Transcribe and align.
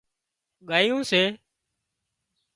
ڳايُون 0.69 1.01
سي 1.09 1.21